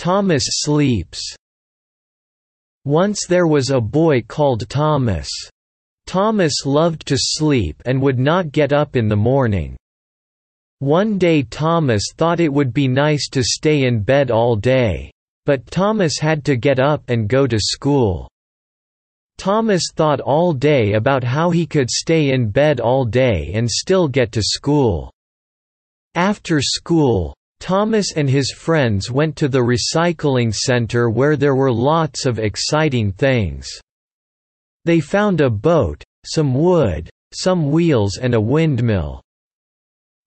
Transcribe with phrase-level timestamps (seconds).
[0.00, 1.20] Thomas sleeps.
[2.86, 5.28] Once there was a boy called Thomas.
[6.06, 9.76] Thomas loved to sleep and would not get up in the morning.
[10.78, 15.10] One day Thomas thought it would be nice to stay in bed all day.
[15.44, 18.26] But Thomas had to get up and go to school.
[19.36, 24.08] Thomas thought all day about how he could stay in bed all day and still
[24.08, 25.12] get to school.
[26.14, 32.26] After school, Thomas and his friends went to the recycling center where there were lots
[32.26, 33.68] of exciting things.
[34.86, 39.22] They found a boat, some wood, some wheels and a windmill.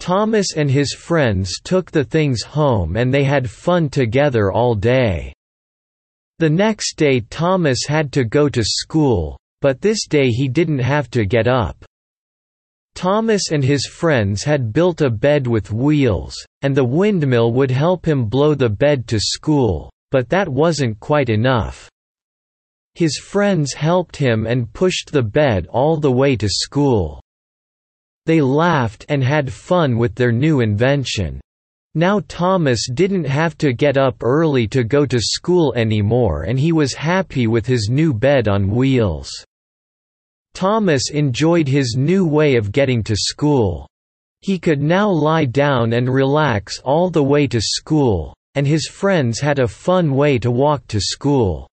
[0.00, 5.32] Thomas and his friends took the things home and they had fun together all day.
[6.38, 11.10] The next day Thomas had to go to school, but this day he didn't have
[11.10, 11.84] to get up.
[12.98, 18.04] Thomas and his friends had built a bed with wheels, and the windmill would help
[18.04, 21.88] him blow the bed to school, but that wasn't quite enough.
[22.96, 27.22] His friends helped him and pushed the bed all the way to school.
[28.26, 31.40] They laughed and had fun with their new invention.
[31.94, 36.72] Now Thomas didn't have to get up early to go to school anymore and he
[36.72, 39.30] was happy with his new bed on wheels.
[40.54, 43.88] Thomas enjoyed his new way of getting to school.
[44.40, 49.40] He could now lie down and relax all the way to school, and his friends
[49.40, 51.68] had a fun way to walk to school.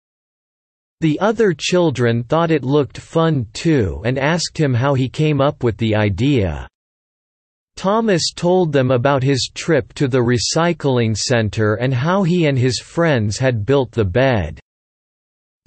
[1.01, 5.63] The other children thought it looked fun too and asked him how he came up
[5.63, 6.67] with the idea.
[7.75, 12.79] Thomas told them about his trip to the recycling center and how he and his
[12.79, 14.59] friends had built the bed.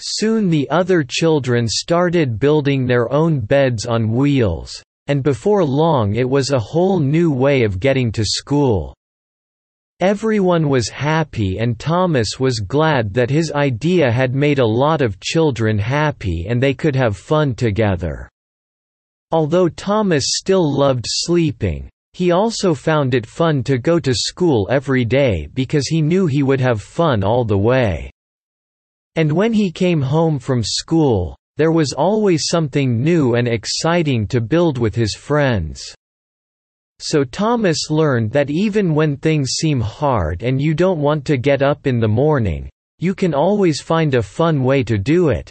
[0.00, 6.28] Soon the other children started building their own beds on wheels, and before long it
[6.28, 8.94] was a whole new way of getting to school.
[10.00, 15.18] Everyone was happy and Thomas was glad that his idea had made a lot of
[15.18, 18.28] children happy and they could have fun together.
[19.32, 25.04] Although Thomas still loved sleeping, he also found it fun to go to school every
[25.04, 28.12] day because he knew he would have fun all the way.
[29.18, 34.40] And when he came home from school, there was always something new and exciting to
[34.40, 35.82] build with his friends.
[37.00, 41.62] So Thomas learned that even when things seem hard and you don't want to get
[41.62, 42.70] up in the morning,
[43.00, 45.50] you can always find a fun way to do it.